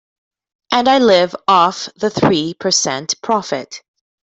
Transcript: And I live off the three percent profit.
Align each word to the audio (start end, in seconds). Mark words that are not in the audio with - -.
And 0.71 0.87
I 0.89 0.97
live 0.97 1.35
off 1.47 1.87
the 1.95 2.09
three 2.09 2.55
percent 2.55 3.21
profit. 3.21 3.83